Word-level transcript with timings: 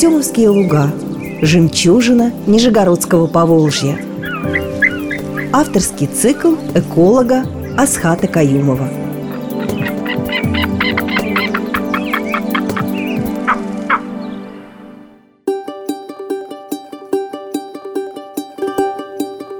Артемовские 0.00 0.48
луга 0.48 0.90
Жемчужина 1.42 2.32
Нижегородского 2.46 3.26
Поволжья 3.26 3.98
Авторский 5.52 6.06
цикл 6.06 6.54
эколога 6.74 7.44
Асхата 7.76 8.26
Каюмова 8.26 8.88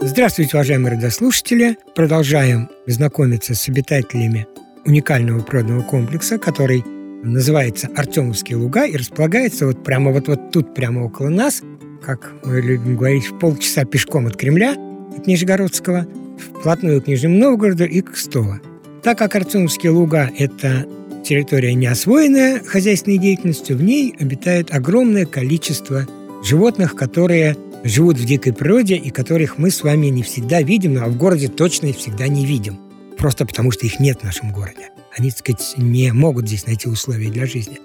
Здравствуйте, 0.00 0.56
уважаемые 0.56 0.94
радиослушатели! 0.94 1.76
Продолжаем 1.94 2.70
знакомиться 2.86 3.54
с 3.54 3.68
обитателями 3.68 4.46
уникального 4.86 5.42
природного 5.42 5.82
комплекса, 5.82 6.38
который 6.38 6.82
называется 7.22 7.88
Артемовские 7.94 8.56
луга 8.58 8.86
и 8.86 8.96
располагается 8.96 9.66
вот 9.66 9.82
прямо 9.84 10.12
вот, 10.12 10.28
вот 10.28 10.50
тут, 10.52 10.74
прямо 10.74 11.04
около 11.04 11.28
нас, 11.28 11.62
как 12.02 12.32
мы 12.44 12.60
любим 12.60 12.96
говорить, 12.96 13.26
в 13.26 13.38
полчаса 13.38 13.84
пешком 13.84 14.26
от 14.26 14.36
Кремля, 14.36 14.74
от 15.16 15.26
Нижегородского, 15.26 16.06
вплотную 16.38 17.02
к 17.02 17.06
Нижнему 17.06 17.38
Новгороду 17.38 17.84
и 17.84 18.00
к 18.00 18.12
Кстово. 18.12 18.60
Так 19.02 19.18
как 19.18 19.34
Артемовские 19.34 19.92
луга– 19.92 20.30
это 20.38 20.86
территория 21.24 21.74
неосвоенная 21.74 22.60
хозяйственной 22.64 23.18
деятельностью, 23.18 23.76
в 23.76 23.82
ней 23.82 24.14
обитает 24.18 24.72
огромное 24.74 25.26
количество 25.26 26.06
животных, 26.42 26.94
которые 26.94 27.56
живут 27.84 28.18
в 28.18 28.24
дикой 28.24 28.52
природе 28.52 28.96
и 28.96 29.10
которых 29.10 29.58
мы 29.58 29.70
с 29.70 29.82
вами 29.82 30.06
не 30.06 30.22
всегда 30.22 30.62
видим, 30.62 30.98
а 31.02 31.06
в 31.06 31.16
городе 31.16 31.48
точно 31.48 31.86
их 31.86 31.96
всегда 31.96 32.28
не 32.28 32.46
видим. 32.46 32.78
Просто 33.16 33.46
потому, 33.46 33.70
что 33.70 33.86
их 33.86 34.00
нет 34.00 34.20
в 34.20 34.24
нашем 34.24 34.52
городе 34.52 34.90
они, 35.16 35.30
так 35.30 35.40
сказать, 35.40 35.74
не 35.76 36.12
могут 36.12 36.46
здесь 36.46 36.66
найти 36.66 36.88
условия 36.88 37.30
для 37.30 37.46
жизни. 37.46 37.78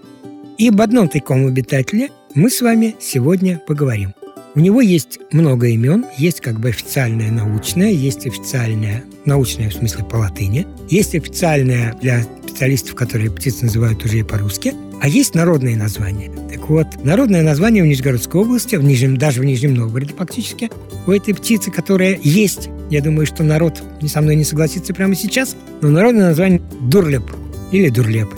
И 0.57 0.69
об 0.69 0.81
одном 0.81 1.09
таком 1.09 1.47
обитателе 1.47 2.09
мы 2.33 2.49
с 2.49 2.61
вами 2.61 2.95
сегодня 2.99 3.61
поговорим. 3.65 4.13
У 4.55 4.61
него 4.61 4.79
есть 4.79 5.19
много 5.33 5.67
имен, 5.67 6.05
есть 6.17 6.39
как 6.39 6.61
бы 6.61 6.69
официальное 6.69 7.29
научное, 7.29 7.91
есть 7.91 8.25
официальное 8.25 9.03
научное 9.25 9.69
в 9.69 9.73
смысле 9.73 10.05
по 10.05 10.15
латыни, 10.15 10.65
есть 10.89 11.13
официальное 11.13 11.93
для 12.01 12.23
специалистов, 12.23 12.95
которые 12.95 13.31
птицы 13.31 13.65
называют 13.65 14.05
уже 14.05 14.19
и 14.19 14.23
по-русски, 14.23 14.73
а 15.01 15.09
есть 15.09 15.35
народные 15.35 15.75
названия. 15.75 16.31
Так 16.49 16.69
вот, 16.69 16.87
народное 17.03 17.43
название 17.43 17.83
в 17.83 17.87
Нижегородской 17.87 18.39
области, 18.39 18.77
в 18.77 18.83
Нижнем, 18.83 19.17
даже 19.17 19.41
в 19.41 19.43
Нижнем 19.43 19.73
Новгороде 19.73 20.13
фактически, 20.13 20.71
у 21.05 21.11
этой 21.11 21.33
птицы, 21.33 21.69
которая 21.69 22.17
есть 22.23 22.69
я 22.89 23.01
думаю, 23.01 23.25
что 23.25 23.43
народ 23.43 23.81
со 24.07 24.21
мной 24.21 24.35
не 24.35 24.43
согласится 24.43 24.93
прямо 24.93 25.15
сейчас, 25.15 25.55
но 25.81 25.89
народное 25.89 26.29
название 26.29 26.61
дурлеп 26.81 27.23
или 27.71 27.89
дурлеп. 27.89 28.29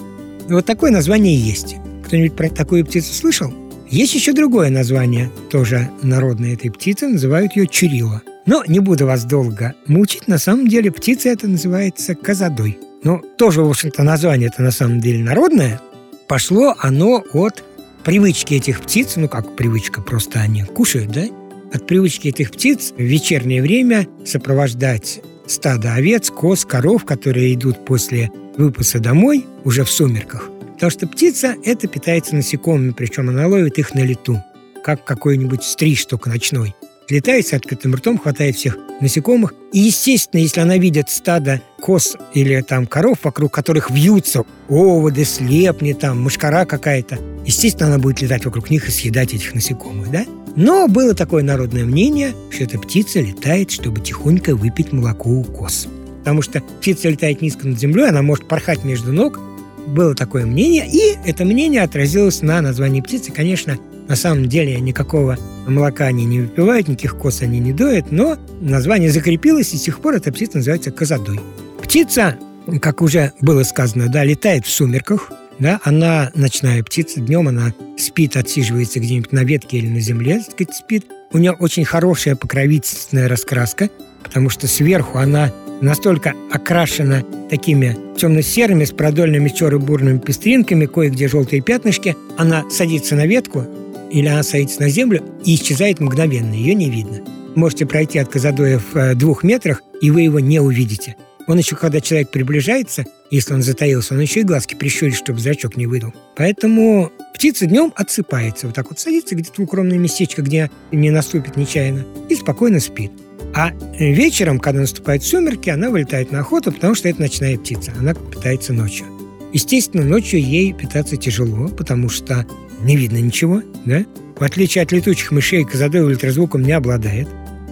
Вот 0.48 0.66
такое 0.66 0.92
название 0.92 1.36
есть. 1.36 1.76
Кто-нибудь 2.06 2.36
про 2.36 2.50
такую 2.50 2.86
птицу 2.86 3.14
слышал? 3.14 3.54
Есть 3.90 4.16
еще 4.16 4.34
другое 4.34 4.70
название, 4.70 5.30
тоже 5.50 5.90
народное 6.02 6.54
этой 6.54 6.72
птицы, 6.72 7.08
называют 7.08 7.56
ее 7.56 7.68
чурила. 7.68 8.22
Но 8.46 8.64
не 8.66 8.80
буду 8.80 9.06
вас 9.06 9.26
долго 9.26 9.76
мучить, 9.88 10.28
на 10.28 10.38
самом 10.38 10.68
деле 10.68 10.92
птица 10.92 11.30
это 11.30 11.48
называется 11.48 12.16
козадой. 12.16 12.78
Но 13.04 13.22
тоже, 13.38 13.62
в 13.62 13.70
общем-то, 13.70 14.04
название 14.04 14.50
это 14.50 14.62
на 14.62 14.72
самом 14.72 15.00
деле 15.00 15.24
народное. 15.24 15.82
Пошло 16.28 16.76
оно 16.80 17.24
от 17.34 17.64
привычки 18.04 18.54
этих 18.54 18.82
птиц, 18.82 19.18
ну 19.18 19.28
как 19.28 19.56
привычка, 19.56 20.02
просто 20.02 20.40
они 20.40 20.64
кушают, 20.64 21.12
да? 21.12 21.26
От 21.74 21.86
привычки 21.88 22.30
этих 22.30 22.52
птиц 22.52 22.94
в 22.98 23.02
вечернее 23.02 23.62
время 23.62 24.08
сопровождать 24.26 25.22
стадо 25.48 25.94
овец, 25.94 26.30
коз, 26.30 26.66
коров, 26.66 27.06
которые 27.06 27.54
идут 27.54 27.86
после 27.86 28.32
выпаса 28.58 29.00
домой 29.00 29.46
уже 29.64 29.84
в 29.84 29.90
сумерках. 29.90 30.50
Потому 30.74 30.92
что 30.92 31.08
птица 31.08 31.56
это 31.64 31.88
питается 31.88 32.36
насекомыми, 32.36 32.92
причем 32.92 33.30
она 33.30 33.48
ловит 33.48 33.80
их 33.80 33.94
на 33.96 34.00
лету, 34.00 34.44
как 34.84 35.04
какой-нибудь 35.06 35.64
стриж, 35.64 36.06
только 36.06 36.30
ночной. 36.30 36.76
Летает 37.10 37.48
с 37.48 37.54
открытым 37.54 37.96
ртом, 37.96 38.18
хватает 38.18 38.58
всех 38.58 38.78
насекомых. 39.00 39.54
И, 39.72 39.80
естественно, 39.80 40.42
если 40.42 40.60
она 40.60 40.78
видит 40.78 41.10
стадо 41.10 41.62
коз 41.80 42.18
или 42.34 42.62
там 42.62 42.86
коров, 42.86 43.20
вокруг 43.24 43.54
которых 43.54 43.90
вьются 43.90 44.44
оводы, 44.68 45.24
слепни, 45.24 45.94
там, 45.94 46.22
мушкара 46.22 46.66
какая-то, 46.66 47.18
естественно, 47.46 47.88
она 47.88 47.98
будет 47.98 48.22
летать 48.22 48.46
вокруг 48.46 48.70
них 48.70 48.88
и 48.88 48.92
съедать 48.92 49.34
этих 49.34 49.54
насекомых, 49.54 50.12
да? 50.12 50.26
Но 50.58 50.88
было 50.88 51.14
такое 51.14 51.44
народное 51.44 51.86
мнение, 51.86 52.34
что 52.50 52.64
эта 52.64 52.80
птица 52.80 53.22
летает, 53.22 53.70
чтобы 53.70 54.02
тихонько 54.02 54.56
выпить 54.56 54.92
молоко 54.92 55.30
у 55.30 55.44
коз. 55.44 55.88
Потому 56.22 56.42
что 56.42 56.62
птица 56.82 57.10
летает 57.10 57.44
низко 57.44 57.68
над 57.68 57.80
землей, 57.80 58.10
она 58.10 58.24
может 58.24 58.48
порхать 58.48 58.84
между 58.84 59.14
ног. 59.14 59.40
Было 59.86 60.16
такое 60.16 60.48
мнение, 60.48 60.88
и 60.92 61.16
это 61.30 61.46
мнение 61.46 61.84
отразилось 61.84 62.42
на 62.42 62.60
названии 62.60 63.02
птицы. 63.02 63.32
Конечно, 63.32 63.78
на 64.08 64.16
самом 64.16 64.50
деле 64.50 64.82
никакого 64.82 65.38
молока 65.68 66.06
они 66.08 66.26
не 66.26 66.42
выпивают, 66.42 66.88
никаких 66.88 67.18
коз 67.18 67.44
они 67.44 67.60
не 67.60 67.72
доят, 67.72 68.12
но 68.12 68.36
название 68.60 69.12
закрепилось, 69.12 69.76
и 69.76 69.78
с 69.78 69.84
тех 69.84 70.00
пор 70.00 70.16
эта 70.16 70.34
птица 70.34 70.58
называется 70.58 70.90
козадой. 70.90 71.40
Птица, 71.84 72.36
как 72.82 73.04
уже 73.04 73.32
было 73.42 73.62
сказано, 73.62 74.08
да, 74.08 74.24
летает 74.24 74.66
в 74.66 74.72
сумерках, 74.72 75.32
да, 75.60 75.80
она 75.84 76.32
ночная 76.36 76.84
птица, 76.84 77.20
днем 77.20 77.48
она 77.48 77.74
спит, 77.98 78.38
отсиживается 78.38 79.00
где-нибудь 79.00 79.32
на 79.32 79.44
ветке 79.44 79.78
или 79.78 79.88
на 79.88 80.00
земле, 80.00 80.40
так 80.40 80.52
сказать, 80.52 80.76
спит. 80.76 81.06
У 81.32 81.38
нее 81.38 81.52
очень 81.52 81.86
хорошая 81.86 82.36
покровительственная 82.36 83.28
раскраска, 83.28 83.90
потому 84.24 84.50
что 84.50 84.68
сверху 84.68 85.18
она 85.18 85.52
настолько 85.82 86.34
окрашена 86.52 87.24
такими 87.50 87.98
темно-серыми 88.18 88.86
с 88.86 88.92
продольными 88.92 89.50
черно-бурными 89.50 90.20
пестринками, 90.20 90.86
кое-где 90.86 91.28
желтые 91.28 91.62
пятнышки. 91.62 92.16
Она 92.38 92.70
садится 92.70 93.16
на 93.16 93.26
ветку 93.26 93.66
или 94.12 94.28
она 94.28 94.44
садится 94.44 94.82
на 94.82 94.90
землю 94.90 95.24
и 95.44 95.56
исчезает 95.56 96.00
мгновенно, 96.00 96.54
ее 96.54 96.74
не 96.74 96.90
видно. 96.90 97.20
Можете 97.56 97.86
пройти 97.86 98.20
от 98.20 98.30
Казадоя 98.30 98.80
в 98.80 98.96
э, 98.96 99.16
двух 99.16 99.44
метрах, 99.44 99.82
и 100.02 100.12
вы 100.12 100.22
его 100.22 100.40
не 100.40 100.60
увидите. 100.60 101.16
Он 101.48 101.58
еще, 101.58 101.76
когда 101.78 102.02
человек 102.02 102.30
приближается, 102.30 103.06
если 103.32 103.54
он 103.54 103.62
затаился, 103.62 104.14
он 104.14 104.20
еще 104.20 104.42
и 104.42 104.44
глазки 104.44 104.76
прищурит, 104.76 105.16
чтобы 105.16 105.40
зрачок 105.40 105.78
не 105.78 105.88
выдал. 105.88 106.14
Поэтому 106.36 107.12
птица 107.34 107.66
днем 107.66 107.94
отсыпается. 107.96 108.68
Вот 108.68 108.76
так 108.76 108.90
вот 108.90 109.00
садится 109.00 109.36
где-то 109.36 109.62
в 109.62 109.64
укромное 109.64 109.98
местечко, 109.98 110.42
где 110.42 110.70
не 110.92 111.10
наступит 111.10 111.56
нечаянно, 111.56 112.06
и 112.30 112.36
спокойно 112.36 112.80
спит. 112.82 113.12
А 113.56 113.72
вечером, 113.98 114.60
когда 114.60 114.82
наступают 114.82 115.24
сумерки, 115.24 115.70
она 115.70 115.90
вылетает 115.90 116.32
на 116.32 116.42
охоту, 116.42 116.72
потому 116.72 116.96
что 116.96 117.08
это 117.08 117.22
ночная 117.22 117.58
птица. 117.58 117.94
Она 117.98 118.14
питается 118.14 118.74
ночью. 118.74 119.06
Естественно, 119.54 120.04
ночью 120.04 120.42
ей 120.42 120.74
питаться 120.74 121.16
тяжело, 121.16 121.70
потому 121.70 122.10
что 122.10 122.46
не 122.82 122.98
видно 122.98 123.18
ничего, 123.18 123.62
да? 123.86 124.06
В 124.38 124.44
отличие 124.44 124.84
от 124.84 124.92
летучих 124.92 125.32
мышей, 125.32 125.64
козадой 125.64 126.02
ультразвуком 126.02 126.62
не 126.62 126.74
обладает. 126.74 127.28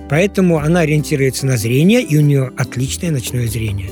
Поэтому 0.10 0.60
она 0.60 0.82
ориентируется 0.82 1.46
на 1.46 1.58
зрение, 1.58 2.02
и 2.02 2.18
у 2.18 2.22
нее 2.22 2.52
отличное 2.58 3.12
ночное 3.12 3.48
зрение. 3.48 3.90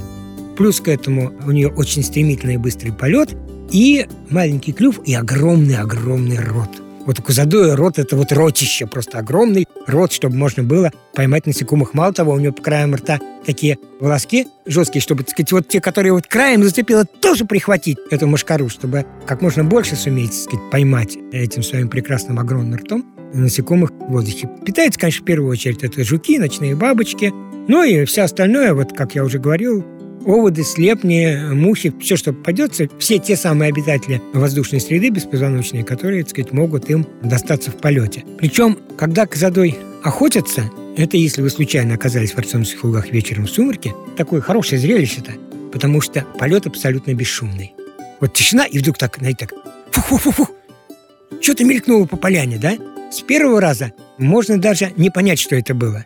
Плюс 0.57 0.79
к 0.79 0.87
этому 0.87 1.33
у 1.45 1.51
нее 1.51 1.69
очень 1.69 2.03
стремительный 2.03 2.55
и 2.55 2.57
быстрый 2.57 2.91
полет, 2.91 3.35
и 3.71 4.05
маленький 4.29 4.73
клюв, 4.73 4.99
и 5.05 5.15
огромный-огромный 5.15 6.37
рот. 6.39 6.69
Вот 7.05 7.19
у 7.19 7.75
рот– 7.75 7.97
это 7.99 8.15
вот 8.15 8.31
ротище, 8.31 8.87
просто 8.87 9.17
огромный 9.17 9.65
рот, 9.87 10.13
чтобы 10.13 10.37
можно 10.37 10.63
было 10.63 10.91
поймать 11.13 11.45
насекомых. 11.45 11.93
Мало 11.93 12.13
того, 12.13 12.31
у 12.31 12.39
нее 12.39 12.53
по 12.53 12.61
краям 12.61 12.95
рта 12.95 13.19
такие 13.45 13.77
волоски 13.99 14.47
жесткие, 14.65 15.01
чтобы, 15.01 15.23
так 15.23 15.31
сказать, 15.31 15.51
вот 15.51 15.67
те, 15.67 15.81
которые 15.81 16.13
вот 16.13 16.27
краем 16.27 16.63
зацепило, 16.63 17.03
тоже 17.03 17.43
прихватить 17.43 17.97
эту 18.09 18.27
мошкару, 18.27 18.69
чтобы 18.69 19.05
как 19.25 19.41
можно 19.41 19.65
больше 19.65 19.97
суметь, 19.97 20.31
так 20.31 20.39
сказать, 20.39 20.71
поймать 20.71 21.17
этим 21.33 21.61
своим 21.61 21.89
прекрасным 21.89 22.39
огромным 22.39 22.79
ртом 22.79 23.12
насекомых 23.33 23.91
в 23.91 24.11
воздухе. 24.11 24.49
Питается, 24.65 24.99
конечно, 24.99 25.21
в 25.21 25.25
первую 25.25 25.51
очередь 25.51 25.83
это 25.83 26.03
жуки, 26.03 26.37
ночные 26.39 26.75
бабочки, 26.75 27.33
ну 27.67 27.83
и 27.83 28.05
все 28.05 28.23
остальное, 28.23 28.73
вот 28.73 28.93
как 28.93 29.15
я 29.15 29.23
уже 29.23 29.39
говорил, 29.39 29.85
оводы, 30.25 30.63
слепни, 30.63 31.53
мухи, 31.53 31.93
все, 31.99 32.15
что 32.15 32.33
попадется, 32.33 32.87
все 32.99 33.19
те 33.19 33.35
самые 33.35 33.69
обитатели 33.69 34.21
воздушной 34.33 34.81
среды 34.81 35.09
беспозвоночные, 35.09 35.83
которые, 35.83 36.23
так 36.23 36.31
сказать, 36.31 36.51
могут 36.51 36.89
им 36.89 37.05
достаться 37.21 37.71
в 37.71 37.75
полете. 37.75 38.23
Причем, 38.37 38.77
когда 38.97 39.25
козадой 39.25 39.77
охотятся, 40.03 40.69
это 40.97 41.17
если 41.17 41.41
вы 41.41 41.49
случайно 41.49 41.95
оказались 41.95 42.31
в 42.31 42.37
Артемских 42.37 42.83
лугах 42.83 43.11
вечером 43.11 43.45
в 43.45 43.49
сумерке, 43.49 43.93
такое 44.17 44.41
хорошее 44.41 44.79
зрелище-то, 44.79 45.31
потому 45.71 46.01
что 46.01 46.25
полет 46.37 46.67
абсолютно 46.67 47.13
бесшумный. 47.13 47.73
Вот 48.19 48.33
тишина, 48.33 48.65
и 48.65 48.77
вдруг 48.77 48.97
так, 48.97 49.17
знаете, 49.17 49.47
так, 49.47 49.53
фу-фу-фу-фу, 49.91 50.47
что-то 51.41 51.63
мелькнуло 51.63 52.05
по 52.05 52.15
поляне, 52.15 52.57
да? 52.57 52.77
С 53.13 53.21
первого 53.21 53.61
раза 53.61 53.91
можно 54.17 54.57
даже 54.57 54.91
не 54.97 55.11
понять, 55.11 55.37
что 55.37 55.55
это 55.55 55.75
было. 55.75 56.03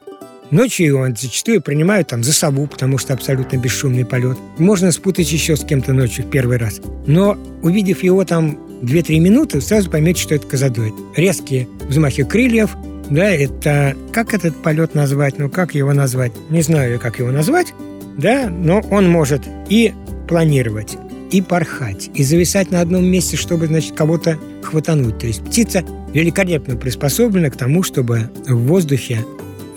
Ночью 0.52 0.88
его 0.88 1.08
зачастую 1.08 1.62
принимают 1.62 2.10
там 2.10 2.22
за 2.22 2.34
сову, 2.34 2.68
потому 2.68 2.98
что 2.98 3.14
абсолютно 3.14 3.56
бесшумный 3.56 4.06
полет. 4.06 4.38
Можно 4.58 4.92
спутать 4.92 5.32
еще 5.32 5.56
с 5.56 5.64
кем-то 5.64 5.94
ночью 5.94 6.26
в 6.26 6.30
первый 6.30 6.58
раз. 6.58 6.82
Но 7.06 7.38
увидев 7.64 8.04
его 8.04 8.26
там 8.26 8.60
2-3 8.82 9.20
минуты, 9.20 9.62
сразу 9.62 9.90
поймете, 9.90 10.22
что 10.22 10.36
это 10.36 10.48
козадоид. 10.48 10.94
Резкие 11.16 11.70
взмахи 11.88 12.26
крыльев, 12.26 12.76
да, 13.10 13.32
это... 13.32 13.96
Как 14.12 14.34
этот 14.34 14.62
полет 14.62 14.94
назвать? 14.94 15.38
Ну, 15.38 15.50
как 15.50 15.76
его 15.76 15.94
назвать? 15.94 16.34
Не 16.50 16.62
знаю, 16.62 17.00
как 17.00 17.20
его 17.20 17.32
назвать, 17.32 17.74
да, 18.18 18.50
но 18.50 18.82
он 18.92 19.10
может 19.10 19.44
и 19.70 19.94
планировать, 20.28 20.98
и 21.32 21.42
порхать, 21.42 22.10
и 22.14 22.24
зависать 22.26 22.70
на 22.70 22.82
одном 22.82 23.06
месте, 23.06 23.38
чтобы, 23.38 23.68
значит, 23.68 23.96
кого-то 23.96 24.38
хватануть. 24.68 25.20
То 25.20 25.28
есть 25.28 25.44
птица 25.44 25.84
великолепно 26.14 26.76
приспособлена 26.76 27.50
к 27.50 27.58
тому, 27.58 27.84
чтобы 27.84 28.30
в 28.46 28.56
воздухе 28.68 29.26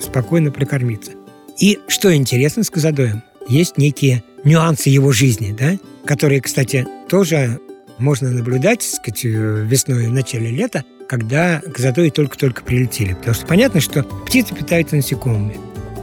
спокойно 0.00 0.50
прокормиться. 0.50 1.12
И 1.58 1.78
что 1.88 2.14
интересно 2.14 2.64
с 2.64 2.70
Казадоем, 2.70 3.22
есть 3.48 3.78
некие 3.78 4.22
нюансы 4.44 4.88
его 4.88 5.12
жизни, 5.12 5.54
да, 5.58 5.78
которые, 6.04 6.40
кстати, 6.40 6.86
тоже 7.08 7.60
можно 7.98 8.30
наблюдать, 8.30 8.80
так 8.80 8.88
сказать, 8.88 9.24
весной 9.24 10.06
в 10.06 10.12
начале 10.12 10.50
лета, 10.50 10.84
когда 11.08 11.60
Казадои 11.60 12.10
только-только 12.10 12.62
прилетели. 12.62 13.14
Потому 13.14 13.34
что 13.34 13.46
понятно, 13.46 13.80
что 13.80 14.02
птицы 14.02 14.54
питаются 14.54 14.96
насекомыми. 14.96 15.56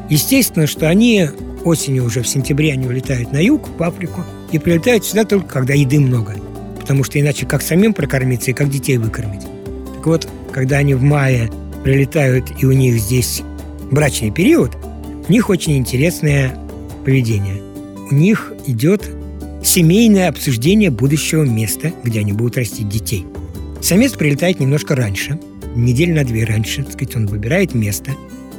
Естественно, 0.10 0.68
что 0.68 0.88
они 0.88 1.28
осенью 1.66 2.06
уже 2.06 2.22
в 2.22 2.28
сентябре 2.28 2.74
они 2.74 2.88
улетают 2.88 3.32
на 3.32 3.44
юг, 3.44 3.68
в 3.78 3.84
Африку, 3.84 4.24
и 4.52 4.60
прилетают 4.60 5.06
сюда 5.06 5.26
только 5.26 5.48
когда 5.48 5.74
еды 5.74 6.00
много. 6.00 6.36
Потому 6.88 7.04
что 7.04 7.20
иначе 7.20 7.46
как 7.46 7.62
самим 7.62 7.94
прокормиться 7.94 8.52
и 8.52 8.54
как 8.54 8.70
детей 8.70 8.98
выкормить. 8.98 9.42
Так 9.96 10.08
вот, 10.08 10.30
когда 10.54 10.78
они 10.78 10.94
в 10.94 11.04
мае 11.04 11.52
прилетают, 11.84 12.50
и 12.60 12.66
у 12.66 12.72
них 12.72 12.98
здесь 12.98 13.42
брачный 13.92 14.32
период, 14.32 14.72
у 15.28 15.30
них 15.30 15.50
очень 15.50 15.78
интересное 15.78 16.58
поведение. 17.04 17.62
У 18.10 18.16
них 18.16 18.54
идет 18.66 19.04
семейное 19.62 20.30
обсуждение 20.30 20.90
будущего 20.90 21.44
места, 21.44 21.92
где 22.06 22.22
они 22.22 22.32
будут 22.32 22.56
растить 22.56 22.88
детей. 22.88 23.26
Самец 23.82 24.14
прилетает 24.14 24.62
немножко 24.62 24.96
раньше, 24.96 25.38
неделю 25.76 26.16
на 26.16 26.24
две 26.24 26.46
раньше, 26.46 26.84
так 26.84 26.94
сказать, 26.94 27.18
он 27.18 27.28
выбирает 27.28 27.76
место, 27.76 28.12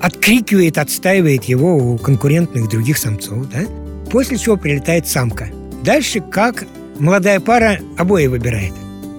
открикивает, 0.02 0.76
отстаивает 0.76 1.44
его 1.44 1.76
у 1.76 1.96
конкурентных 1.96 2.68
других 2.68 2.98
самцов, 2.98 3.48
да? 3.48 3.60
после 4.10 4.36
чего 4.36 4.58
прилетает 4.58 5.08
самка. 5.08 5.48
Дальше 5.82 6.20
как 6.20 6.66
молодая 6.98 7.40
пара 7.40 7.78
обои 7.96 8.26
выбирает. 8.26 8.72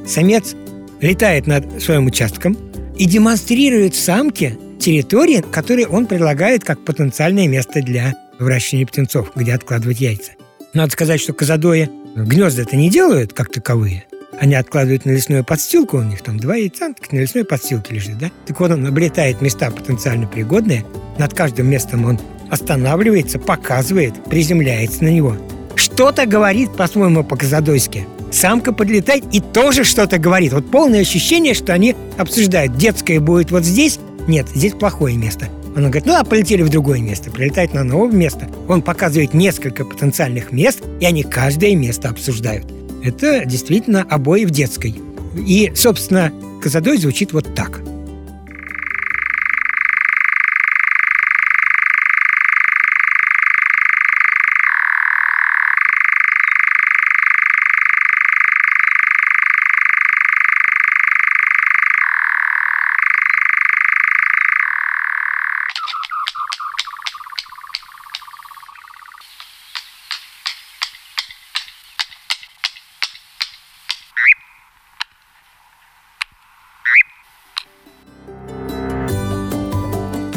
Самец 0.07 0.55
летает 1.01 1.47
над 1.47 1.81
своим 1.81 2.07
участком 2.07 2.57
и 2.97 3.05
демонстрирует 3.05 3.95
самке 3.95 4.57
территории, 4.79 5.43
которые 5.51 5.87
он 5.87 6.05
предлагает 6.05 6.63
как 6.63 6.83
потенциальное 6.83 7.47
место 7.47 7.81
для 7.81 8.15
выращивания 8.39 8.85
птенцов, 8.85 9.31
где 9.35 9.53
откладывать 9.53 9.99
яйца. 9.99 10.31
Надо 10.73 10.91
сказать, 10.91 11.21
что 11.21 11.33
казадои 11.33 11.89
гнезда 12.15 12.63
это 12.63 12.75
не 12.75 12.89
делают 12.89 13.33
как 13.33 13.51
таковые. 13.51 14.05
Они 14.39 14.55
откладывают 14.55 15.05
на 15.05 15.11
лесную 15.11 15.43
подстилку, 15.43 15.97
у 15.97 16.03
них 16.03 16.21
там 16.21 16.39
два 16.39 16.55
яйца, 16.55 16.93
так 16.93 17.11
на 17.11 17.19
лесной 17.19 17.43
подстилке 17.43 17.95
лежит, 17.95 18.17
да? 18.17 18.31
Так 18.45 18.59
вот 18.59 18.71
он 18.71 18.85
облетает 18.85 19.41
места 19.41 19.69
потенциально 19.69 20.27
пригодные, 20.27 20.85
над 21.17 21.33
каждым 21.33 21.69
местом 21.69 22.05
он 22.05 22.19
останавливается, 22.49 23.37
показывает, 23.37 24.13
приземляется 24.25 25.03
на 25.03 25.09
него. 25.09 25.35
Что-то 25.79 26.25
говорит, 26.25 26.75
по-своему, 26.75 27.23
по-казадойски. 27.23 28.05
Самка 28.33 28.73
подлетает 28.73 29.23
и 29.31 29.39
тоже 29.39 29.85
что-то 29.85 30.17
говорит. 30.17 30.51
Вот 30.51 30.69
полное 30.69 30.99
ощущение, 30.99 31.53
что 31.53 31.73
они 31.73 31.95
обсуждают. 32.17 32.75
Детское 32.75 33.21
будет 33.21 33.49
вот 33.51 33.63
здесь, 33.63 33.97
нет, 34.27 34.47
здесь 34.53 34.73
плохое 34.73 35.15
место. 35.15 35.47
Он 35.77 35.83
говорит, 35.83 36.05
ну 36.05 36.15
а 36.15 36.25
полетели 36.25 36.63
в 36.63 36.69
другое 36.69 36.99
место, 36.99 37.31
прилетает 37.31 37.73
на 37.73 37.85
новое 37.85 38.11
место. 38.11 38.49
Он 38.67 38.81
показывает 38.81 39.33
несколько 39.33 39.85
потенциальных 39.85 40.51
мест, 40.51 40.81
и 40.99 41.05
они 41.05 41.23
каждое 41.23 41.75
место 41.77 42.09
обсуждают. 42.09 42.65
Это 43.01 43.45
действительно 43.45 44.05
обои 44.09 44.43
в 44.43 44.51
детской. 44.51 44.99
И, 45.37 45.71
собственно, 45.75 46.33
Казадой 46.61 46.97
звучит 46.97 47.31
вот 47.31 47.55
так– 47.55 47.79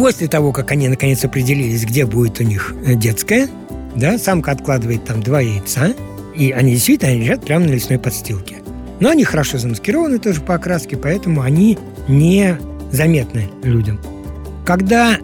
После 0.02 0.26
того, 0.26 0.50
как 0.50 0.72
они 0.72 0.88
наконец 0.88 1.24
определились, 1.24 1.84
где 1.84 2.04
будет 2.04 2.40
у 2.40 2.42
них 2.42 2.74
э, 2.84 2.96
детская, 2.96 3.48
да, 3.94 4.18
самка 4.18 4.50
откладывает 4.50 5.04
там 5.04 5.22
два 5.22 5.40
яйца, 5.40 5.94
и 6.34 6.50
они 6.50 6.72
действительно 6.72 7.14
лежат 7.14 7.44
прямо 7.44 7.66
на 7.66 7.70
лесной 7.70 8.00
подстилке. 8.00 8.56
Но 8.98 9.10
они 9.10 9.22
хорошо 9.22 9.58
замаскированы 9.58 10.18
тоже 10.18 10.40
по 10.40 10.56
окраске, 10.56 10.96
поэтому 10.96 11.42
они 11.42 11.78
не 12.08 12.58
заметны 12.90 13.48
людям. 13.62 14.00
Когда 14.66 15.18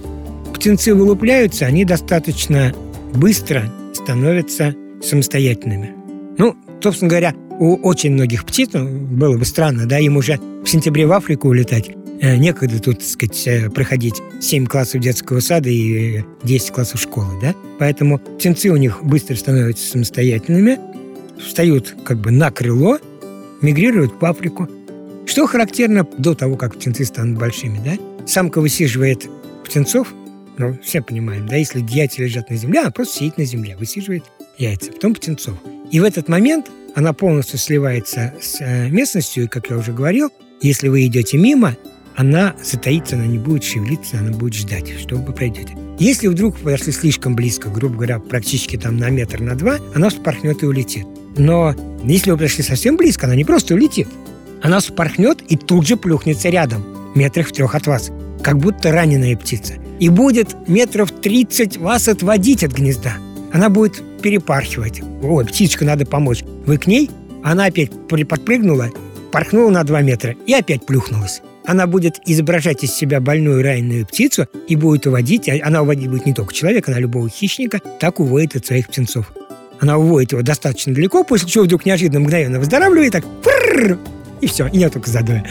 птенцы 0.54 0.94
вылупляются, 0.94 1.66
они 1.66 1.84
достаточно 1.84 2.72
быстро 3.12 3.64
становятся 3.92 4.76
самостоятельными. 5.02 5.92
Ну, 6.38 6.54
собственно 6.80 7.08
говоря, 7.08 7.34
у 7.58 7.74
очень 7.82 8.12
многих 8.12 8.44
птиц, 8.44 8.70
ну, 8.74 8.86
было 8.86 9.36
бы 9.36 9.44
странно, 9.44 9.86
да, 9.86 9.98
им 9.98 10.18
уже 10.18 10.38
в 10.62 10.68
сентябре 10.68 11.04
в 11.04 11.12
Африку 11.12 11.48
улетать, 11.48 11.90
некогда 12.20 12.80
тут, 12.80 12.98
так 12.98 13.08
сказать, 13.08 13.46
э, 13.46 13.70
проходить 13.70 14.16
7 14.40 14.66
классов 14.66 15.00
детского 15.00 15.40
сада 15.40 15.68
и 15.68 16.22
10 16.42 16.70
классов 16.70 17.00
школы, 17.00 17.40
да? 17.40 17.54
Поэтому 17.78 18.18
птенцы 18.18 18.70
у 18.70 18.76
них 18.76 19.04
быстро 19.04 19.34
становятся 19.36 19.88
самостоятельными, 19.88 20.78
встают 21.40 21.94
как 22.04 22.18
бы 22.18 22.30
на 22.30 22.50
крыло, 22.50 22.98
мигрируют 23.62 24.12
в 24.20 24.24
Африку. 24.24 24.68
Что 25.26 25.46
характерно 25.46 26.06
до 26.18 26.34
того, 26.34 26.56
как 26.56 26.74
птенцы 26.74 27.04
станут 27.04 27.38
большими, 27.38 27.78
да? 27.84 28.26
Самка 28.26 28.60
высиживает 28.60 29.28
птенцов, 29.64 30.12
ну, 30.58 30.76
все 30.82 31.00
понимаем, 31.00 31.46
да, 31.46 31.56
если 31.56 31.84
яйца 31.88 32.22
лежат 32.22 32.50
на 32.50 32.56
земле, 32.56 32.80
она 32.80 32.90
просто 32.90 33.18
сидит 33.18 33.38
на 33.38 33.44
земле, 33.44 33.76
высиживает 33.76 34.24
яйца, 34.56 34.90
потом 34.90 35.14
птенцов. 35.14 35.54
И 35.92 36.00
в 36.00 36.04
этот 36.04 36.28
момент 36.28 36.66
она 36.94 37.12
полностью 37.12 37.58
сливается 37.58 38.34
с 38.40 38.60
э, 38.60 38.88
местностью, 38.88 39.44
и, 39.44 39.46
как 39.46 39.70
я 39.70 39.76
уже 39.76 39.92
говорил, 39.92 40.30
если 40.60 40.88
вы 40.88 41.06
идете 41.06 41.38
мимо, 41.38 41.76
она 42.18 42.56
затаится, 42.64 43.14
она 43.14 43.26
не 43.26 43.38
будет 43.38 43.62
шевелиться, 43.62 44.18
она 44.18 44.32
будет 44.32 44.54
ждать, 44.54 44.92
что 44.98 45.14
вы 45.14 45.32
пройдете. 45.32 45.76
Если 46.00 46.26
вдруг 46.26 46.58
подошли 46.58 46.92
слишком 46.92 47.36
близко, 47.36 47.68
грубо 47.68 47.94
говоря, 47.94 48.18
практически 48.18 48.76
там 48.76 48.96
на 48.96 49.08
метр, 49.08 49.40
на 49.40 49.54
два, 49.54 49.78
она 49.94 50.10
вспорхнет 50.10 50.64
и 50.64 50.66
улетит. 50.66 51.06
Но 51.36 51.76
если 52.02 52.32
вы 52.32 52.36
подошли 52.36 52.64
совсем 52.64 52.96
близко, 52.96 53.26
она 53.26 53.36
не 53.36 53.44
просто 53.44 53.74
улетит. 53.74 54.08
Она 54.62 54.80
вспорхнет 54.80 55.42
и 55.42 55.56
тут 55.56 55.86
же 55.86 55.96
плюхнется 55.96 56.48
рядом, 56.48 56.84
метрах 57.14 57.48
в 57.48 57.52
трех 57.52 57.76
от 57.76 57.86
вас, 57.86 58.10
как 58.42 58.58
будто 58.58 58.90
раненая 58.90 59.36
птица. 59.36 59.74
И 60.00 60.08
будет 60.08 60.56
метров 60.66 61.12
30 61.12 61.76
вас 61.76 62.08
отводить 62.08 62.64
от 62.64 62.72
гнезда. 62.72 63.14
Она 63.52 63.68
будет 63.68 64.02
перепархивать. 64.22 65.02
Ой, 65.22 65.46
птичка, 65.46 65.84
надо 65.84 66.04
помочь. 66.04 66.42
Вы 66.66 66.78
к 66.78 66.88
ней, 66.88 67.10
она 67.44 67.66
опять 67.66 67.92
подпрыгнула, 68.08 68.90
порхнула 69.30 69.70
на 69.70 69.84
2 69.84 70.02
метра 70.02 70.34
и 70.46 70.52
опять 70.52 70.84
плюхнулась 70.84 71.42
она 71.68 71.86
будет 71.86 72.18
изображать 72.24 72.82
из 72.82 72.94
себя 72.94 73.20
больную 73.20 73.62
раненую 73.62 74.06
птицу 74.06 74.46
и 74.68 74.74
будет 74.74 75.06
уводить, 75.06 75.50
а 75.50 75.56
она 75.62 75.82
уводить 75.82 76.08
будет 76.08 76.24
не 76.24 76.32
только 76.32 76.54
человека, 76.54 76.90
она 76.90 76.98
любого 76.98 77.28
хищника, 77.28 77.82
так 78.00 78.20
уводит 78.20 78.56
от 78.56 78.64
своих 78.64 78.88
птенцов. 78.88 79.30
Она 79.78 79.98
уводит 79.98 80.32
его 80.32 80.40
достаточно 80.40 80.94
далеко, 80.94 81.24
после 81.24 81.46
чего 81.46 81.64
вдруг 81.64 81.84
неожиданно 81.84 82.20
мгновенно 82.20 82.58
выздоравливает, 82.58 83.12
так 83.12 83.24
и 84.40 84.46
все, 84.46 84.66
и 84.66 84.78
нету 84.78 84.98
казадоя. 84.98 85.44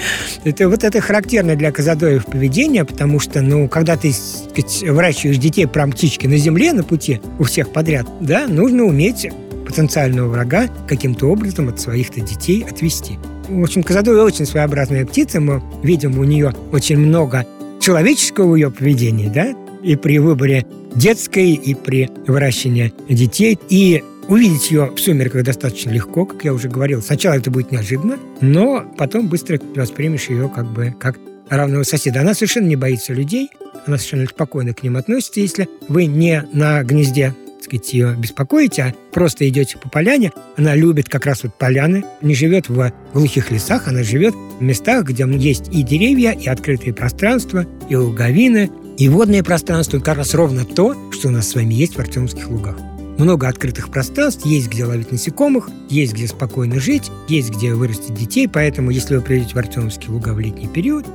Это, 0.43 0.67
вот 0.67 0.83
это 0.83 0.99
характерно 1.01 1.55
для 1.55 1.71
казадоев 1.71 2.25
поведение, 2.25 2.83
потому 2.83 3.19
что, 3.19 3.43
ну, 3.43 3.69
когда 3.69 3.95
ты 3.95 4.11
сказать, 4.11 4.81
выращиваешь 4.89 5.37
детей 5.37 5.67
прям 5.67 5.91
птички 5.91 6.25
на 6.25 6.37
земле, 6.37 6.73
на 6.73 6.83
пути 6.83 7.21
у 7.37 7.43
всех 7.43 7.71
подряд, 7.71 8.07
да, 8.21 8.47
нужно 8.47 8.85
уметь 8.85 9.29
потенциального 9.67 10.29
врага 10.29 10.67
каким-то 10.87 11.27
образом 11.27 11.69
от 11.69 11.79
своих-то 11.79 12.21
детей 12.21 12.65
отвести. 12.67 13.19
В 13.47 13.63
общем, 13.63 13.83
Казадоя 13.83 14.23
очень 14.23 14.45
своеобразная 14.45 15.05
птица. 15.05 15.39
Мы 15.39 15.61
видим 15.81 16.19
у 16.19 16.23
нее 16.23 16.53
очень 16.71 16.97
много 16.97 17.45
человеческого 17.79 18.55
ее 18.55 18.71
поведения, 18.71 19.29
да, 19.29 19.53
и 19.81 19.95
при 19.95 20.19
выборе 20.19 20.65
детской, 20.95 21.53
и 21.53 21.73
при 21.73 22.09
выращивании 22.27 22.93
детей. 23.07 23.57
И 23.69 24.03
увидеть 24.27 24.69
ее 24.71 24.91
в 24.93 24.99
сумерках 24.99 25.43
достаточно 25.43 25.91
легко, 25.91 26.25
как 26.25 26.43
я 26.43 26.53
уже 26.53 26.67
говорил. 26.67 27.01
Сначала 27.01 27.35
это 27.35 27.49
будет 27.49 27.71
неожиданно, 27.71 28.17
но 28.41 28.83
потом 28.97 29.29
быстро 29.29 29.59
воспримешь 29.75 30.29
ее 30.29 30.51
как 30.53 30.65
бы 30.71 30.93
как 30.99 31.17
равного 31.49 31.83
соседа. 31.83 32.21
Она 32.21 32.33
совершенно 32.33 32.67
не 32.67 32.75
боится 32.75 33.13
людей, 33.13 33.49
она 33.85 33.97
совершенно 33.97 34.25
спокойно 34.25 34.73
к 34.73 34.83
ним 34.83 34.97
относится. 34.97 35.39
Если 35.39 35.69
вы 35.87 36.05
не 36.05 36.45
на 36.51 36.83
гнезде 36.83 37.33
сказать, 37.67 37.93
ее 37.93 38.15
беспокоите, 38.17 38.81
а 38.81 38.93
просто 39.13 39.47
идете 39.47 39.77
по 39.77 39.89
поляне. 39.89 40.31
Она 40.55 40.75
любит 40.75 41.09
как 41.09 41.25
раз 41.25 41.43
вот 41.43 41.53
поляны, 41.53 42.03
не 42.21 42.33
живет 42.33 42.69
в 42.69 42.91
глухих 43.13 43.51
лесах, 43.51 43.87
она 43.87 44.03
живет 44.03 44.33
в 44.33 44.63
местах, 44.63 45.05
где 45.05 45.25
есть 45.37 45.69
и 45.71 45.83
деревья, 45.83 46.31
и 46.31 46.47
открытые 46.47 46.93
пространства, 46.93 47.65
и 47.89 47.95
луговины, 47.95 48.71
и 48.97 49.09
водное 49.09 49.43
пространство. 49.43 49.99
Как 49.99 50.17
раз 50.17 50.33
ровно 50.33 50.65
то, 50.65 50.95
что 51.11 51.27
у 51.27 51.31
нас 51.31 51.49
с 51.49 51.55
вами 51.55 51.73
есть 51.73 51.95
в 51.95 51.99
Артемовских 51.99 52.49
лугах. 52.49 52.77
много 53.17 53.47
открытых 53.47 53.89
пространств, 53.89 54.45
есть 54.45 54.69
где 54.69 54.85
ловить 54.85 55.11
насекомых, 55.11 55.69
есть 55.89 56.13
где 56.13 56.27
спокойно 56.27 56.79
жить, 56.79 57.11
есть 57.27 57.49
где 57.49 57.73
вырастить 57.73 58.13
детей. 58.13 58.47
Поэтому, 58.47 58.91
если 58.91 59.15
вы 59.15 59.21
придете 59.21 59.53
в 59.53 59.57
Артемовские 59.57 60.11
луга 60.11 60.29
в 60.29 60.39
летний 60.39 60.67
период, 60.67 61.05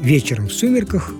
вечером 0.00 0.48
в 0.48 0.52
сумерках 0.52 1.12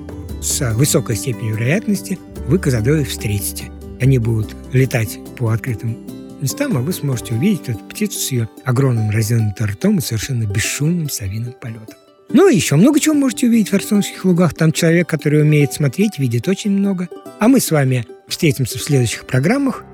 с 0.43 0.73
высокой 0.75 1.17
степенью 1.17 1.55
вероятности 1.55 2.19
вы 2.49 2.59
козадоев 2.59 3.09
встретите. 3.09 3.71
Они 4.01 4.19
будут 4.19 4.55
летать 4.73 5.19
по 5.37 5.51
открытым 5.51 5.97
местам, 6.41 6.77
а 6.77 6.81
вы 6.81 6.93
сможете 6.93 7.35
увидеть 7.35 7.69
эту 7.69 7.79
птицу 7.85 8.19
с 8.19 8.31
ее 8.31 8.49
огромным 8.65 9.11
разинутым 9.11 9.67
ртом 9.67 9.99
и 9.99 10.01
совершенно 10.01 10.45
бесшумным 10.45 11.09
совиным 11.09 11.53
полетом. 11.53 11.97
Ну 12.31 12.49
и 12.49 12.57
еще 12.57 12.77
много 12.77 13.01
чего 13.01 13.15
можете 13.15 13.47
увидеть 13.47 13.71
в 13.71 13.75
Артемовских 13.75 14.25
лугах. 14.25 14.55
Там 14.55 14.73
человек, 14.73 15.09
который 15.09 15.43
умеет 15.43 15.73
смотреть, 15.73 16.19
видит 16.19 16.49
очень 16.49 16.71
много. 16.71 17.09
А 17.39 17.49
мы 17.49 17.61
с 17.61 17.71
вами 17.71 18.07
встретимся 18.27 18.79
в 18.79 18.83
следующих 18.83 19.27
программах. 19.27 19.85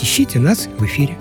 Ищите 0.00 0.38
нас 0.38 0.68
в 0.78 0.84
эфире. 0.84 1.16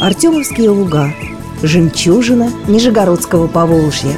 Артемовские 0.00 0.70
луга. 0.70 1.12
Жемчужина 1.62 2.50
Нижегородского 2.68 3.48
Поволжья. 3.48 4.14